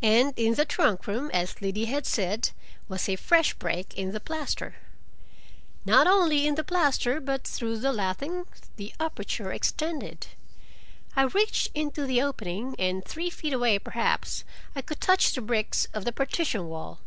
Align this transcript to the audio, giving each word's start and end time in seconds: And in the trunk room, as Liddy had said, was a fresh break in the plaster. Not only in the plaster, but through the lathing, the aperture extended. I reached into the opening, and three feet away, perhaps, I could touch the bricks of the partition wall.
And 0.00 0.32
in 0.38 0.54
the 0.54 0.64
trunk 0.64 1.06
room, 1.06 1.30
as 1.34 1.60
Liddy 1.60 1.84
had 1.84 2.06
said, 2.06 2.52
was 2.88 3.06
a 3.06 3.16
fresh 3.16 3.52
break 3.52 3.92
in 3.92 4.12
the 4.12 4.18
plaster. 4.18 4.76
Not 5.84 6.06
only 6.06 6.46
in 6.46 6.54
the 6.54 6.64
plaster, 6.64 7.20
but 7.20 7.46
through 7.46 7.76
the 7.80 7.92
lathing, 7.92 8.46
the 8.76 8.94
aperture 8.98 9.52
extended. 9.52 10.28
I 11.14 11.24
reached 11.24 11.68
into 11.74 12.06
the 12.06 12.22
opening, 12.22 12.76
and 12.78 13.04
three 13.04 13.28
feet 13.28 13.52
away, 13.52 13.78
perhaps, 13.78 14.42
I 14.74 14.80
could 14.80 15.02
touch 15.02 15.34
the 15.34 15.42
bricks 15.42 15.86
of 15.92 16.06
the 16.06 16.12
partition 16.12 16.66
wall. 16.68 17.00